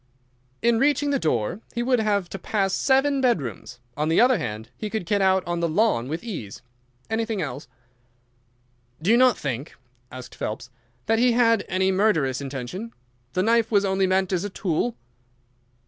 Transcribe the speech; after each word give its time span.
"In 0.63 0.79
reaching 0.79 1.11
the 1.11 1.19
door 1.19 1.61
he 1.75 1.83
would 1.83 1.99
have 1.99 2.27
to 2.29 2.39
pass 2.39 2.73
seven 2.73 3.21
bedrooms. 3.21 3.77
On 3.95 4.09
the 4.09 4.19
other 4.19 4.39
hand, 4.39 4.69
he 4.75 4.89
could 4.89 5.05
get 5.05 5.21
out 5.21 5.43
on 5.45 5.57
to 5.59 5.67
the 5.67 5.71
lawn 5.71 6.07
with 6.07 6.23
ease. 6.23 6.63
Anything 7.07 7.39
else?" 7.39 7.67
"You 8.97 9.03
do 9.03 9.17
not 9.17 9.37
think," 9.37 9.75
asked 10.11 10.33
Phelps, 10.33 10.71
"that 11.05 11.19
he 11.19 11.33
had 11.33 11.65
any 11.69 11.91
murderous 11.91 12.41
intention? 12.41 12.93
The 13.33 13.43
knife 13.43 13.69
was 13.69 13.85
only 13.85 14.07
meant 14.07 14.33
as 14.33 14.43
a 14.43 14.49
tool." 14.49 14.95